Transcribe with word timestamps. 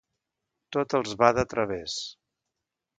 Tot 0.77 0.95
els 1.01 1.13
va 1.21 1.31
de 1.41 1.47
través. 1.55 2.03